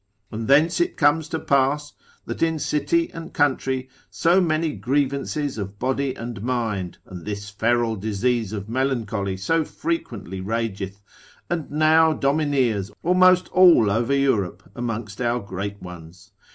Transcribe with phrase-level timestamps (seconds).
[0.31, 1.93] And thence it comes to pass,
[2.25, 7.95] that in city and country so many grievances of body and mind, and this feral
[7.95, 11.03] disease of melancholy so frequently rageth,
[11.51, 16.31] and now domineers almost all over Europe amongst our great ones.